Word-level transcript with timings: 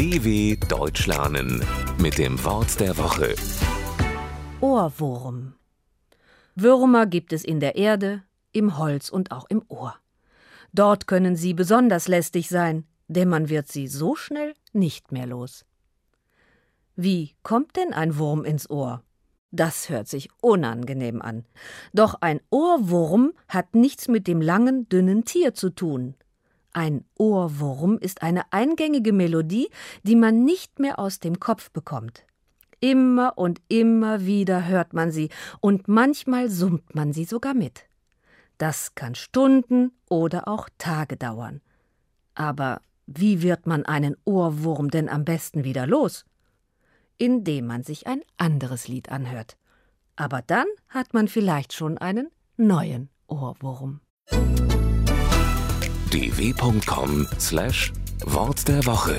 DW 0.00 0.56
Deutsch 0.66 1.06
lernen 1.06 1.62
mit 1.98 2.16
dem 2.16 2.42
Wort 2.42 2.80
der 2.80 2.96
Woche. 2.96 3.34
Ohrwurm. 4.62 5.52
Würmer 6.54 7.04
gibt 7.04 7.34
es 7.34 7.44
in 7.44 7.60
der 7.60 7.76
Erde, 7.76 8.22
im 8.50 8.78
Holz 8.78 9.10
und 9.10 9.30
auch 9.30 9.44
im 9.50 9.62
Ohr. 9.68 9.94
Dort 10.72 11.06
können 11.06 11.36
sie 11.36 11.52
besonders 11.52 12.08
lästig 12.08 12.48
sein, 12.48 12.86
denn 13.08 13.28
man 13.28 13.50
wird 13.50 13.68
sie 13.68 13.88
so 13.88 14.14
schnell 14.14 14.54
nicht 14.72 15.12
mehr 15.12 15.26
los. 15.26 15.66
Wie 16.96 17.34
kommt 17.42 17.76
denn 17.76 17.92
ein 17.92 18.16
Wurm 18.16 18.46
ins 18.46 18.70
Ohr? 18.70 19.02
Das 19.50 19.90
hört 19.90 20.08
sich 20.08 20.30
unangenehm 20.40 21.20
an. 21.20 21.44
Doch 21.92 22.14
ein 22.22 22.40
Ohrwurm 22.48 23.34
hat 23.48 23.74
nichts 23.74 24.08
mit 24.08 24.28
dem 24.28 24.40
langen, 24.40 24.88
dünnen 24.88 25.26
Tier 25.26 25.52
zu 25.52 25.68
tun. 25.68 26.14
Ein 26.72 27.04
Ohrwurm 27.18 27.98
ist 27.98 28.22
eine 28.22 28.52
eingängige 28.52 29.12
Melodie, 29.12 29.68
die 30.02 30.16
man 30.16 30.44
nicht 30.44 30.78
mehr 30.78 30.98
aus 30.98 31.18
dem 31.18 31.40
Kopf 31.40 31.70
bekommt. 31.70 32.24
Immer 32.80 33.36
und 33.36 33.60
immer 33.68 34.24
wieder 34.24 34.66
hört 34.66 34.94
man 34.94 35.10
sie, 35.10 35.30
und 35.60 35.88
manchmal 35.88 36.48
summt 36.48 36.94
man 36.94 37.12
sie 37.12 37.24
sogar 37.24 37.54
mit. 37.54 37.86
Das 38.56 38.94
kann 38.94 39.14
Stunden 39.14 39.92
oder 40.08 40.46
auch 40.48 40.68
Tage 40.78 41.16
dauern. 41.16 41.60
Aber 42.34 42.80
wie 43.06 43.42
wird 43.42 43.66
man 43.66 43.84
einen 43.84 44.16
Ohrwurm 44.24 44.90
denn 44.90 45.08
am 45.08 45.24
besten 45.24 45.64
wieder 45.64 45.86
los? 45.86 46.24
Indem 47.18 47.66
man 47.66 47.82
sich 47.82 48.06
ein 48.06 48.22
anderes 48.38 48.86
Lied 48.86 49.10
anhört. 49.10 49.56
Aber 50.16 50.40
dann 50.42 50.66
hat 50.88 51.12
man 51.12 51.28
vielleicht 51.28 51.72
schon 51.72 51.98
einen 51.98 52.28
neuen 52.56 53.10
Ohrwurm. 53.26 54.00
dw.com/wort 56.10 58.68
der 58.68 58.86
Woche 58.86 59.18